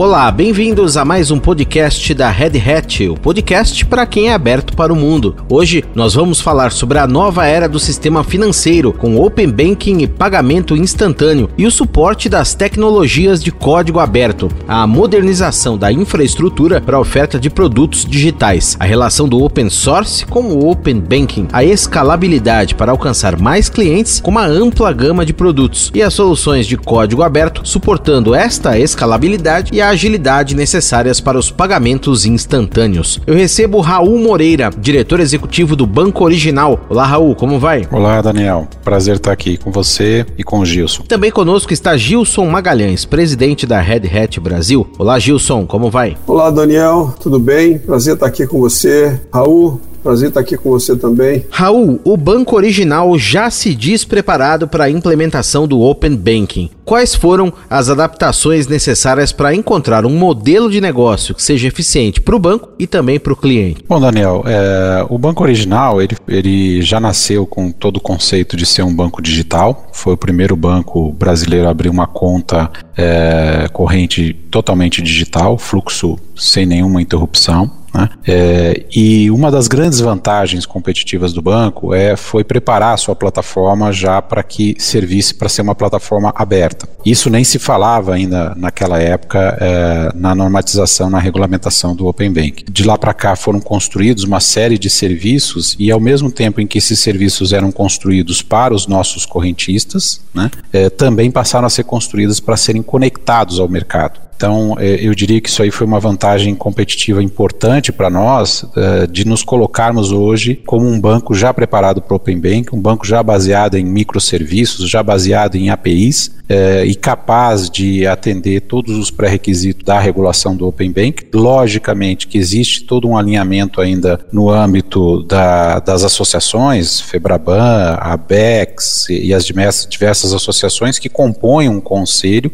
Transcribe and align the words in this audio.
Olá, 0.00 0.30
bem-vindos 0.30 0.96
a 0.96 1.04
mais 1.04 1.30
um 1.30 1.38
podcast 1.38 2.14
da 2.14 2.30
Red 2.30 2.52
Hat, 2.58 3.06
o 3.06 3.16
podcast 3.16 3.84
para 3.84 4.06
quem 4.06 4.28
é 4.28 4.32
aberto 4.32 4.74
para 4.74 4.90
o 4.90 4.96
mundo. 4.96 5.36
Hoje 5.46 5.84
nós 5.94 6.14
vamos 6.14 6.40
falar 6.40 6.72
sobre 6.72 6.96
a 6.96 7.06
nova 7.06 7.46
era 7.46 7.68
do 7.68 7.78
sistema 7.78 8.24
financeiro 8.24 8.94
com 8.94 9.20
Open 9.20 9.50
Banking 9.50 9.98
e 9.98 10.08
pagamento 10.08 10.74
instantâneo 10.74 11.50
e 11.58 11.66
o 11.66 11.70
suporte 11.70 12.30
das 12.30 12.54
tecnologias 12.54 13.44
de 13.44 13.52
código 13.52 13.98
aberto, 13.98 14.48
a 14.66 14.86
modernização 14.86 15.76
da 15.76 15.92
infraestrutura 15.92 16.80
para 16.80 16.96
a 16.96 17.00
oferta 17.00 17.38
de 17.38 17.50
produtos 17.50 18.06
digitais, 18.06 18.78
a 18.80 18.86
relação 18.86 19.28
do 19.28 19.44
open 19.44 19.68
source 19.68 20.24
com 20.24 20.44
o 20.44 20.70
Open 20.70 20.98
Banking, 20.98 21.48
a 21.52 21.62
escalabilidade 21.62 22.74
para 22.74 22.90
alcançar 22.90 23.38
mais 23.38 23.68
clientes 23.68 24.18
com 24.18 24.30
uma 24.30 24.46
ampla 24.46 24.94
gama 24.94 25.26
de 25.26 25.34
produtos 25.34 25.92
e 25.94 26.02
as 26.02 26.14
soluções 26.14 26.66
de 26.66 26.78
código 26.78 27.22
aberto 27.22 27.68
suportando 27.68 28.34
esta 28.34 28.78
escalabilidade 28.78 29.74
e 29.74 29.82
a 29.82 29.89
agilidade 29.90 30.54
necessárias 30.54 31.20
para 31.20 31.38
os 31.38 31.50
pagamentos 31.50 32.24
instantâneos. 32.24 33.20
Eu 33.26 33.34
recebo 33.34 33.80
Raul 33.80 34.18
Moreira, 34.18 34.70
diretor 34.78 35.20
executivo 35.20 35.76
do 35.76 35.86
Banco 35.86 36.24
Original. 36.24 36.80
Olá, 36.88 37.04
Raul, 37.04 37.34
como 37.34 37.58
vai? 37.58 37.86
Olá, 37.90 38.22
Daniel. 38.22 38.68
Prazer 38.84 39.16
estar 39.16 39.32
aqui 39.32 39.56
com 39.56 39.70
você 39.70 40.24
e 40.38 40.44
com 40.44 40.60
o 40.60 40.66
Gilson. 40.66 41.02
Também 41.02 41.30
conosco 41.30 41.72
está 41.72 41.96
Gilson 41.96 42.46
Magalhães, 42.46 43.04
presidente 43.04 43.66
da 43.66 43.80
Red 43.80 44.02
Hat 44.06 44.40
Brasil. 44.40 44.86
Olá, 44.98 45.18
Gilson, 45.18 45.66
como 45.66 45.90
vai? 45.90 46.16
Olá, 46.26 46.50
Daniel, 46.50 47.14
tudo 47.20 47.38
bem? 47.38 47.78
Prazer 47.78 48.14
estar 48.14 48.26
aqui 48.26 48.46
com 48.46 48.60
você. 48.60 49.20
Raul, 49.32 49.80
Prazer 50.02 50.28
estar 50.28 50.40
aqui 50.40 50.56
com 50.56 50.70
você 50.70 50.96
também. 50.96 51.44
Raul, 51.50 52.00
o 52.04 52.16
banco 52.16 52.56
original 52.56 53.18
já 53.18 53.50
se 53.50 53.74
diz 53.74 54.04
preparado 54.04 54.66
para 54.66 54.84
a 54.84 54.90
implementação 54.90 55.66
do 55.66 55.80
Open 55.80 56.16
Banking. 56.16 56.70
Quais 56.84 57.14
foram 57.14 57.52
as 57.68 57.88
adaptações 57.88 58.66
necessárias 58.66 59.30
para 59.30 59.54
encontrar 59.54 60.04
um 60.04 60.10
modelo 60.10 60.70
de 60.70 60.80
negócio 60.80 61.34
que 61.34 61.42
seja 61.42 61.68
eficiente 61.68 62.20
para 62.20 62.34
o 62.34 62.38
banco 62.38 62.70
e 62.78 62.86
também 62.86 63.20
para 63.20 63.32
o 63.32 63.36
cliente? 63.36 63.84
Bom, 63.88 64.00
Daniel, 64.00 64.42
é, 64.46 65.06
o 65.08 65.18
banco 65.18 65.42
original 65.42 66.02
ele, 66.02 66.16
ele 66.26 66.82
já 66.82 66.98
nasceu 66.98 67.46
com 67.46 67.70
todo 67.70 67.98
o 67.98 68.00
conceito 68.00 68.56
de 68.56 68.66
ser 68.66 68.82
um 68.82 68.94
banco 68.94 69.22
digital. 69.22 69.88
Foi 69.92 70.14
o 70.14 70.16
primeiro 70.16 70.56
banco 70.56 71.12
brasileiro 71.12 71.68
a 71.68 71.70
abrir 71.70 71.90
uma 71.90 72.06
conta 72.06 72.70
é, 72.96 73.68
corrente 73.72 74.32
totalmente 74.50 75.00
digital, 75.00 75.58
fluxo 75.58 76.18
sem 76.36 76.66
nenhuma 76.66 77.00
interrupção. 77.00 77.70
Né? 77.92 78.08
É, 78.26 78.84
e 78.94 79.30
uma 79.30 79.50
das 79.50 79.66
grandes 79.66 80.00
vantagens 80.00 80.64
competitivas 80.64 81.32
do 81.32 81.42
banco 81.42 81.92
é, 81.92 82.16
foi 82.16 82.44
preparar 82.44 82.94
a 82.94 82.96
sua 82.96 83.16
plataforma 83.16 83.92
já 83.92 84.22
para 84.22 84.42
que 84.42 84.76
servisse 84.78 85.34
para 85.34 85.48
ser 85.48 85.62
uma 85.62 85.74
plataforma 85.74 86.32
aberta. 86.34 86.88
Isso 87.04 87.28
nem 87.30 87.42
se 87.42 87.58
falava 87.58 88.14
ainda 88.14 88.54
naquela 88.56 89.00
época 89.00 89.56
é, 89.60 90.12
na 90.14 90.34
normatização, 90.34 91.10
na 91.10 91.18
regulamentação 91.18 91.94
do 91.94 92.06
Open 92.06 92.32
Bank. 92.32 92.64
De 92.70 92.84
lá 92.84 92.96
para 92.96 93.12
cá 93.12 93.34
foram 93.34 93.60
construídos 93.60 94.24
uma 94.24 94.40
série 94.40 94.78
de 94.78 94.88
serviços 94.88 95.76
e 95.78 95.90
ao 95.90 96.00
mesmo 96.00 96.30
tempo 96.30 96.60
em 96.60 96.66
que 96.66 96.78
esses 96.78 97.00
serviços 97.00 97.52
eram 97.52 97.72
construídos 97.72 98.42
para 98.42 98.74
os 98.74 98.86
nossos 98.86 99.26
correntistas, 99.26 100.20
né, 100.34 100.50
é, 100.72 100.88
também 100.88 101.30
passaram 101.30 101.66
a 101.66 101.70
ser 101.70 101.84
construídos 101.84 102.40
para 102.40 102.56
serem 102.56 102.82
conectados 102.82 103.58
ao 103.58 103.68
mercado. 103.68 104.29
Então, 104.40 104.74
é, 104.78 104.94
eu 105.06 105.14
diria 105.14 105.38
que 105.38 105.50
isso 105.50 105.62
aí 105.62 105.70
foi 105.70 105.86
uma 105.86 106.00
vantagem 106.00 106.54
competitiva 106.54 107.22
importante 107.22 107.92
para 107.92 108.08
nós, 108.08 108.64
é, 108.74 109.06
de 109.06 109.26
nos 109.26 109.42
colocarmos 109.42 110.12
hoje 110.12 110.54
como 110.64 110.88
um 110.88 110.98
banco 110.98 111.34
já 111.34 111.52
preparado 111.52 112.00
para 112.00 112.14
o 112.14 112.16
Open 112.16 112.40
Bank, 112.40 112.74
um 112.74 112.80
banco 112.80 113.06
já 113.06 113.22
baseado 113.22 113.76
em 113.76 113.84
microserviços, 113.84 114.88
já 114.88 115.02
baseado 115.02 115.56
em 115.56 115.68
APIs, 115.68 116.40
é, 116.48 116.86
e 116.86 116.94
capaz 116.94 117.68
de 117.68 118.06
atender 118.06 118.62
todos 118.62 118.96
os 118.96 119.10
pré-requisitos 119.10 119.84
da 119.84 120.00
regulação 120.00 120.56
do 120.56 120.66
Open 120.66 120.90
Bank. 120.90 121.26
Logicamente 121.34 122.26
que 122.26 122.38
existe 122.38 122.84
todo 122.84 123.06
um 123.06 123.18
alinhamento 123.18 123.78
ainda 123.78 124.18
no 124.32 124.48
âmbito 124.48 125.22
da, 125.24 125.80
das 125.80 126.02
associações, 126.02 126.98
FEBRABAN, 126.98 127.98
ABEX 128.00 129.06
e 129.10 129.34
as 129.34 129.44
diversas 129.44 130.32
associações 130.32 130.98
que 130.98 131.10
compõem 131.10 131.68
um 131.68 131.80
conselho 131.80 132.50